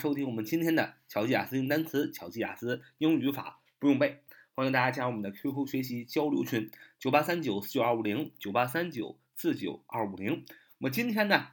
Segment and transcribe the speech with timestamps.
[0.00, 4.20] 收听我们今天的巧记雅思英语单词、巧记雅思英语语法不用背，
[4.54, 10.46] 欢迎大家加入我们的 QQ 学习交流群：九八三九四九二五零九八三九四九二五零。
[10.78, 11.48] 我们今天呢，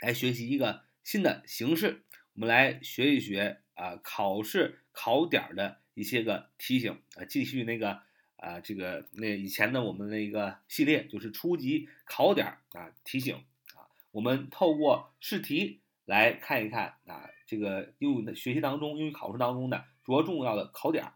[0.00, 2.02] 来学习一个新的形式，
[2.34, 8.02] 我们来学一学啊考试考点的一些个提醒啊，继续那个
[8.36, 13.36] 啊这个那以前的我们那个系列，就是初级考点啊提醒
[13.76, 15.80] 啊，我们透过试题。
[16.04, 21.12] 来看一看啊，这个英语的学习当中，英语考试当中的着重要的考点。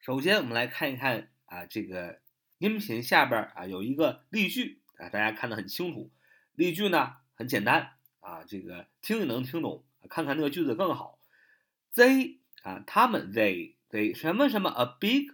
[0.00, 2.20] 首先，我们来看一看啊，这个
[2.58, 6.10] 音频下边啊有一个例句啊，大家看得很清楚。
[6.54, 11.18] 例句呢很简单啊，这个听也能听懂，看看那个句子更好。
[11.94, 15.30] They 啊，他们 they they 什么什么 a big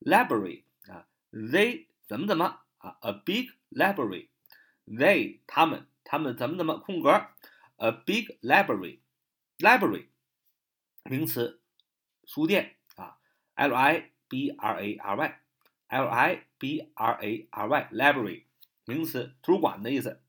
[0.00, 4.28] library 啊，they 怎么怎么啊，a big library。
[4.86, 7.26] They 他们他们怎么怎么空格。
[7.78, 9.00] A big library,
[9.58, 10.06] library，
[11.02, 11.60] 名词，
[12.24, 13.18] 书店啊
[13.54, 18.44] ，L I B R A R Y，L I B R A R Y，library，
[18.86, 20.22] 名词，图书馆的意思。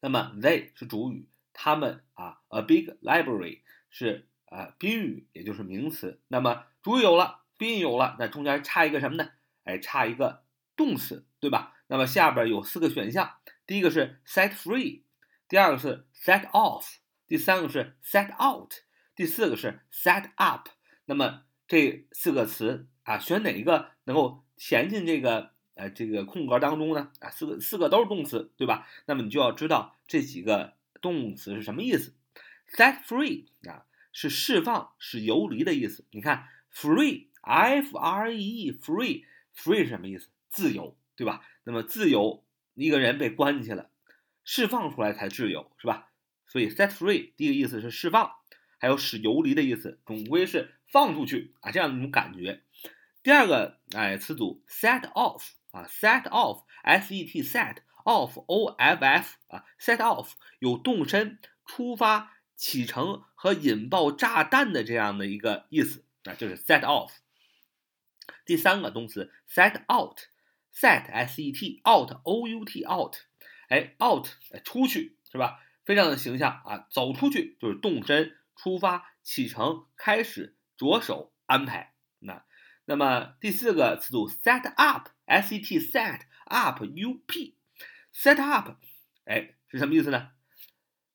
[0.00, 6.20] 那么 they 是主语，他们啊，a big library 是啊宾语，也就是名词。
[6.26, 9.30] 那么主语有了，宾语有了，那中间差一个什么呢？
[9.62, 10.42] 哎，差一个
[10.74, 11.76] 动词，对吧？
[11.86, 15.02] 那么下边有四个选项，第一个是 set free。
[15.48, 16.96] 第二个是 set off，
[17.26, 18.70] 第三个是 set out，
[19.16, 20.68] 第四个是 set up。
[21.06, 27.10] 那么这四个词啊，选哪一个能够填进这个呃这个空格当中呢？
[27.20, 28.86] 啊，四个四个都是动词，对吧？
[29.06, 32.14] 那么你就要知道这几个动词是什么意思。
[32.76, 36.04] set free 啊，是释放，是游离的意思。
[36.10, 40.28] 你看 free，f r e e，free，free 是什么意思？
[40.50, 41.42] 自由，对吧？
[41.64, 43.88] 那么自由，一个人被关进去了。
[44.50, 46.08] 释放出来才自由，是吧？
[46.46, 48.32] 所以 set free 第一个意思是释放，
[48.78, 52.62] 还有使游离的意思，总归是放出去啊，这样一种感觉。
[53.22, 57.76] 第二个哎词组 set off 啊，set off s e t set
[58.06, 67.10] off o f f 啊，set off 有动身、出发、启程和引爆炸弹的这样的一个意思啊，就是 set off。
[68.46, 73.27] 第三个动词 set out，set s e t out o u t out。
[73.68, 75.60] 哎，out，哎，出去是吧？
[75.84, 81.94] 非常的形象啊，走出去就是动身、出发、启程、开始、着手、安排。
[82.18, 82.44] 那，
[82.84, 88.76] 那么第四个词组 set up，s e t set up u p，set up，
[89.24, 90.30] 哎，是什么意思呢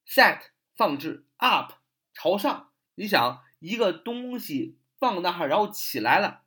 [0.08, 0.40] ？set
[0.76, 1.74] 放置，up
[2.14, 2.72] 朝上。
[2.96, 6.44] 你想一个东西放那儿，然后起来了，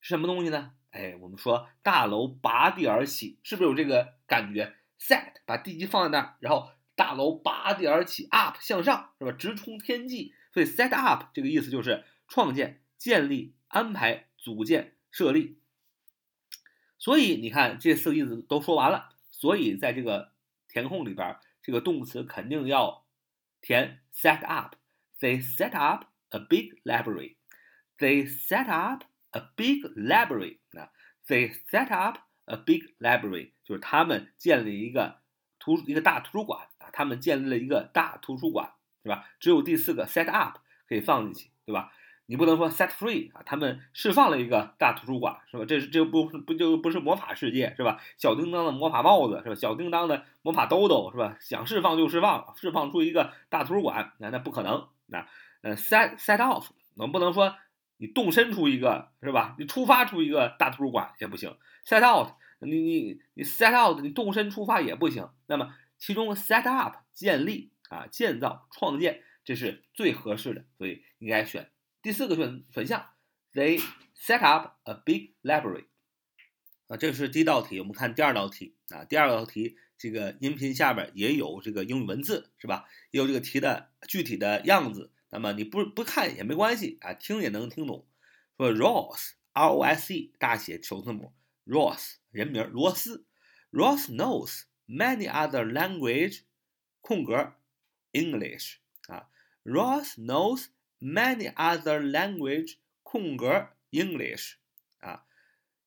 [0.00, 0.72] 是什么东西呢？
[0.90, 4.76] 哎，我们说大楼拔地而起，是不是有这个感觉
[5.06, 9.32] ？set 把地基放在那儿，然后大楼拔地而起，up 向上是吧？
[9.32, 15.58] 直冲天际，所以 set up 这个意思就是创建、建立、安排、组建、设立。
[16.98, 20.32] 所以你看这四个意思都说完了，所以在这个
[20.68, 23.04] 填空里边，这个动词肯定要
[23.60, 24.76] 填 set up。
[25.20, 27.36] They set up a big library.
[27.98, 30.58] They set up a big library.
[30.70, 30.90] 那
[31.26, 33.53] They set up a big library.
[33.64, 35.16] 就是他们建立一个
[35.58, 39.24] 图一个大图书馆啊，他们建立了一个大图书馆，对吧？
[39.40, 41.90] 只有第四个 set up 可以放进去，对吧？
[42.26, 45.64] 你不能说 set free 啊，他们释放了一个大图书馆，是吧？
[45.66, 48.00] 这是这不不就不是魔法世界，是吧？
[48.16, 49.54] 小叮当的魔法帽子是吧？
[49.54, 51.36] 小叮当的魔法兜兜是吧？
[51.40, 54.88] 想释放就释放，释放出一个大图书馆，那那不可能。
[55.06, 55.26] 那
[55.62, 57.56] 呃 set set off，我们不能说
[57.98, 59.54] 你动身出一个是吧？
[59.58, 61.54] 你出发出一个大图书馆也不行
[61.86, 62.28] ，set out。
[62.64, 65.28] 你你你 set out，你动身出发也不行。
[65.46, 71.70] 那么其中 set up 建立啊，建造创建，这是最合适的，所以应该选
[72.02, 73.10] 第四个选选项。
[73.52, 73.80] They
[74.16, 75.84] set up a big library。
[76.88, 77.78] 啊，这是第一道题。
[77.78, 82.84] 我们看第二道题啊，第二道题这个音频下边也有这个英语文字是吧？
[83.10, 85.10] 也有这个题的具体的样子。
[85.30, 88.06] 那么你不不看也没关系啊，听也能听懂。
[88.56, 91.32] 说 Ross，R O S E 大写首字母。
[91.66, 93.24] Ross 人名罗斯
[93.70, 96.40] ，Ross knows many other language，
[97.00, 97.54] 空格
[98.10, 99.28] English 啊
[99.62, 100.66] ，Ross knows
[101.00, 104.54] many other language，空格 English
[104.98, 105.26] 啊，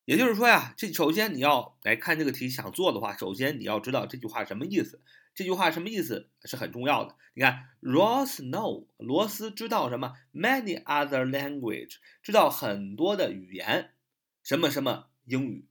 [0.06, 5.02] 也就是说呀，这首先你要来看这个题想做的话，首先你要知道这句话什么意思，
[5.36, 7.18] 这句话什么意思是很重要的。
[7.34, 13.92] 你看，Ross know 罗斯知道什么？Many other language 知道很多的语言，
[14.42, 15.10] 什么什么。
[15.30, 15.68] 英语，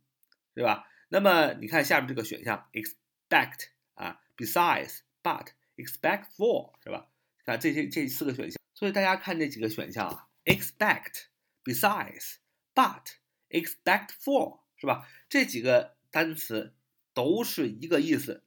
[0.56, 0.88] 对吧？
[1.10, 7.08] 那么你看下面这个选项，expect 啊，besides，but，expect for 是吧？
[7.44, 8.58] 啊，这些这四个选项。
[8.72, 11.26] 所以大家看这几个选项啊，expect、
[11.62, 12.36] besides、
[12.74, 13.02] but、
[13.50, 15.06] expect for，是吧？
[15.28, 16.74] 这几个单词
[17.12, 18.42] 都是一个意思，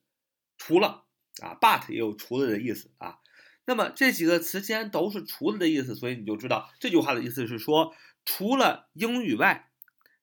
[0.57, 1.05] 除了
[1.43, 3.19] 啊，but 也有除了的意思啊。
[3.65, 7.95] 那么这几个词既然都是除了的意思，所以你就知道这句话的意思是说，
[8.25, 9.68] 除了英语外，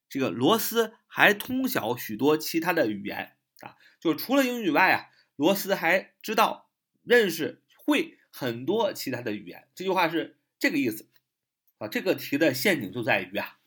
[0.09, 6.69] 这个罗斯还通晓许多其他的语言啊，就除了英语外啊，罗斯还知道、
[7.03, 9.67] 认识、会很多其他的语言。
[9.75, 11.07] 这句话是这个意思
[11.79, 11.87] 啊。
[11.87, 13.57] 这个题的陷阱就在于啊，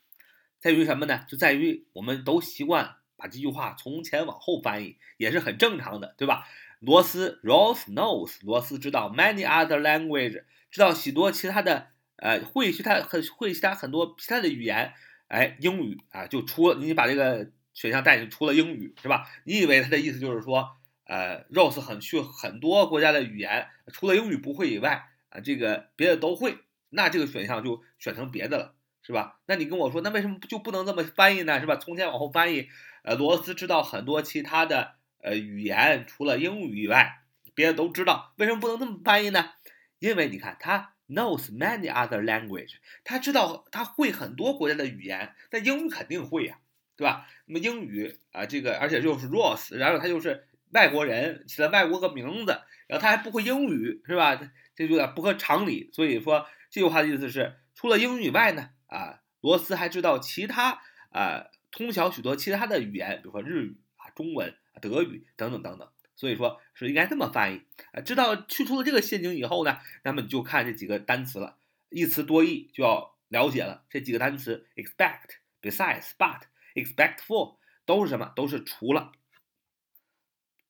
[0.59, 1.25] 在于什么呢？
[1.27, 6.47] 就在于我们都习惯把这句话从前往后翻译，也是很正常的，对吧？
[6.79, 14.93] 罗斯 Ross knows，罗斯知道 many other language，知道许多其他的，呃，会其他很会其他很多其他的语言。
[15.31, 19.25] 哎，英语啊，就除了你把这个选项带进去，除了英语是吧？
[19.45, 20.75] 你以为他的意思就是说，
[21.05, 26.57] 呃，Rose 很去很多国家的语言，除了英语不会以外啊，这个别的都会，
[26.89, 29.39] 那这个选项就选成别的了，是吧？
[29.45, 31.61] 那你跟我说，那为什么就不能这么翻译呢？
[31.61, 31.77] 是吧？
[31.77, 32.67] 从前往后翻译，
[33.03, 37.21] 呃，罗斯知道很多其他的呃语言，除了英语以外，
[37.55, 39.51] 别的都知道，为什么不能这么翻译呢？
[39.99, 40.95] 因为你看他。
[41.11, 46.57] Knows many other language，他知道他会很多国家的语言，那英语肯定会呀，
[46.95, 47.27] 对吧？
[47.45, 52.51] 那么英语啊，这个而且又是 Ross，然后他又是外国人，起了外国个名字，
[52.87, 54.39] 然后他还不会英语，是吧？
[54.73, 55.89] 这有点不合常理。
[55.93, 65.89] 所以说这句话的意思是，除了英语外呢，啊，罗斯还知道其他啊，通晓许多其他的语言，比如说日语啊、中文、德语等等等等。
[66.15, 67.63] 所以说是应该这么翻译
[67.93, 71.57] 啊，知道去除了这个陷阱以后呢，那么你就看这几个单词了，
[71.89, 73.85] 一词多义就要了解了。
[73.89, 76.41] 这几个单词 expect、besides、but、
[76.75, 78.31] expect for 都是什么？
[78.35, 79.13] 都是除了。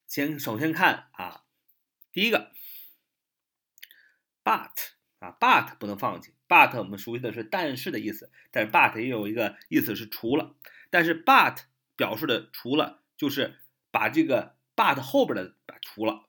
[0.07, 1.43] 先首先看啊，
[2.13, 2.53] 第一个
[4.43, 4.71] but
[5.19, 10.55] 啊，but 不能放弃，but 我们熟悉的是但是的意思，但是 but 也有一个意思是除了，
[10.89, 11.63] 但是 but
[11.97, 13.59] 表示的除了就是
[13.91, 14.55] 把这个。
[14.81, 16.25] But 后边的把除了，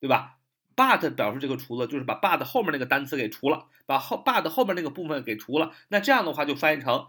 [0.00, 0.38] 对吧
[0.74, 5.74] ？but 表示这个除了，就是把 but 后面那个单词给除了，把后 but 后面那个部分给除了。
[5.88, 7.08] 那这样的话就翻译成：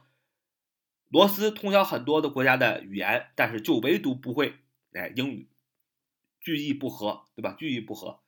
[1.07, 4.55] 罗斯通晓很多的国家的语言，但是就唯独不会
[4.91, 5.47] 哎英语。
[6.41, 7.53] 句意不合，对吧？
[7.57, 8.19] 句意不合。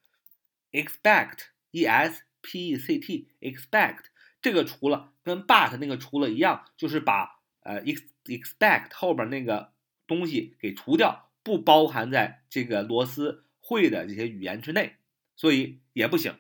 [0.72, 4.06] expect，e s p e c t，expect
[4.42, 9.74] 这个除了跟 but 那个除了一样，就是把呃 ex expect 后边那个
[10.08, 11.30] 东西给除掉。
[11.46, 14.96] 不包含在这个罗斯会的这些语言之内，
[15.36, 16.40] 所以也不行。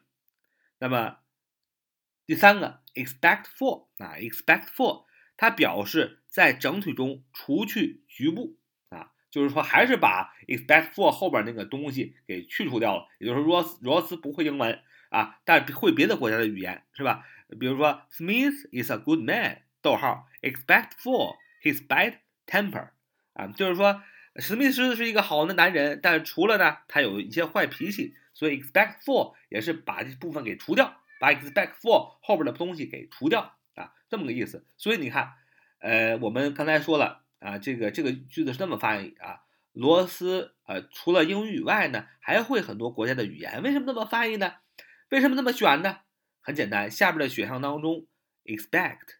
[0.79, 1.19] 那么
[2.25, 5.05] 第三个 expect for 啊，expect for
[5.37, 8.57] 它表示在整体中除去局部
[8.89, 13.07] 啊，就是说还是把 expect for 后边那个东西给去除掉了。
[13.19, 17.23] 也就是说，罗斯罗斯不会英文啊，但会别的国家的语言，是吧？
[17.59, 22.89] 比如说，Smith is a good man，逗号，expect for his bad temper
[23.33, 24.01] 啊，就是说。
[24.37, 34.65] 史密斯是一个好的男人，但除了呢，他有一些坏脾气，所以 expect for 也是把这部分给除掉，把 expect for 后边的东西给除掉啊，这么个意思。
[34.75, 35.31] 所以你看，
[35.79, 43.63] 呃，我们刚才说了啊，这个这个句子是这么翻译啊，罗斯呃除了英语以外呢，还会很多国家的语言。
[43.63, 44.55] 为什么这么翻译呢？
[45.11, 45.99] 为什么这么选呢？
[46.41, 48.05] 很简单，下边的选项当中
[48.43, 49.15] ，expect、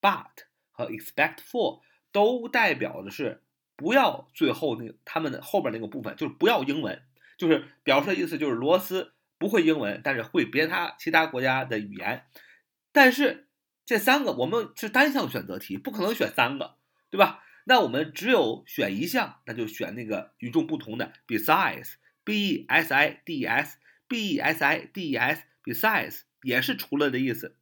[0.00, 1.80] but 和 expect for
[2.12, 3.42] 都代表的是。
[3.80, 7.00] 不要最后那他们的后边那个部分，就是不要英文，
[7.38, 12.26] 就是表示的意思就是罗斯不会英文，但是会别他其他国家的语言。
[12.92, 13.48] 但是
[13.86, 16.74] 这三个我们是单项选择题，不可能选三个，
[17.08, 17.42] 对吧？
[17.64, 27.56] 那我们只有选一项，那就选那个与众不同的 besides，b e s i d e s，b e s i d e s，besides 也是除了的意思，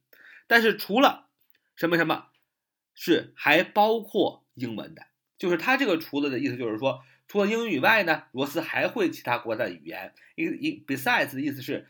[0.47, 1.29] 但是除了
[1.77, 2.25] 什么什么，
[2.93, 5.08] 是还包括英文的。
[5.39, 10.13] 就是他这个除了的意思，就是说，除了英语以外呢，罗斯还会其他国家的语言。
[10.35, 11.87] 一一 besides 的意思是，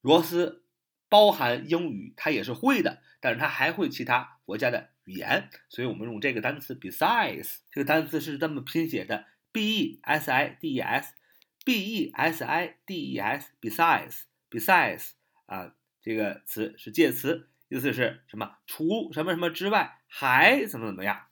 [0.00, 0.64] 罗斯
[1.08, 5.50] 包含英语，他也是会的，但是他还会其他国家的语言。
[5.68, 15.10] 所以我们用这个单词 besides，这个单词是这么拼写的：b e s i d e s，b e s i d e s，besides，besides
[15.44, 18.56] 啊，这个词是介词，意思是什么？
[18.66, 21.26] 除什么什么之外，还怎么怎么样？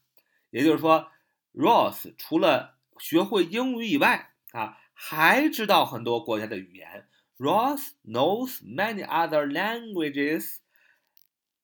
[0.50, 1.10] 也就是说
[1.54, 7.08] ，Ross 除了学会英语以外啊，还知道很多国家的语言。
[7.38, 10.58] Ross knows many other languages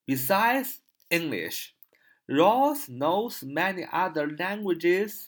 [0.06, 0.76] besides
[1.10, 1.72] English.
[2.26, 5.26] Ross knows many other languages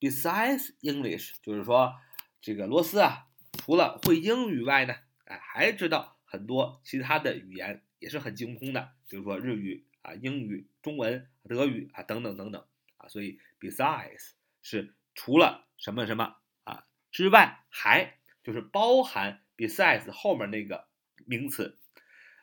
[0.00, 1.34] besides English.
[1.40, 1.94] 就是说，
[2.40, 4.94] 这个罗斯啊，除了会英语外呢，
[5.26, 12.64] 哎，还知道很多其他的语言也是很精通的，比如说日语啊、英语、中文、德语啊等等等等。
[13.08, 20.88] 所以 besides 是除了什么什么啊之外，还就是包含 besides 后面那个
[21.26, 21.78] 名词，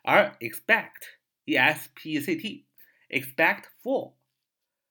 [0.02, 2.66] 而 expect e s p e c t
[3.08, 4.16] expect for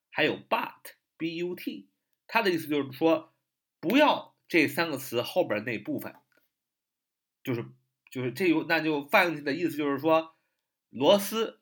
[0.09, 1.89] 还有 but b u t，
[2.27, 3.33] 它的意思就是说
[3.79, 6.15] 不要这三个词后边那部分，
[7.43, 7.65] 就是
[8.09, 10.35] 就是这有那就翻译的意思就是说
[10.89, 11.61] 罗斯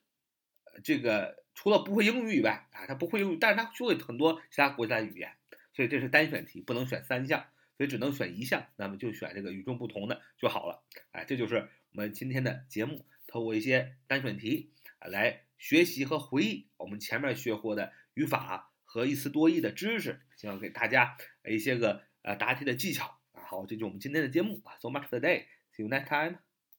[0.84, 5.31] 这个除了不会英语以外啊，他不会英语，但是他会很多其他国家的语言，
[5.74, 7.45] 所以这是单选题，不能选三项。
[7.75, 10.83] 所以只能选一项，那么就选这个与众不同的就好了。
[11.12, 14.69] 哎，这就是我们今天的节目，透过一些单选题
[15.00, 21.17] 啊来学习和回忆我们前面学过的语法和一词多义的知识，希望给大家
[21.48, 23.41] 一些个呃答题的技巧啊。
[23.41, 24.77] 好，这就是我们今天的节目啊。
[24.79, 25.45] So much for the day.
[25.75, 26.52] See you next time.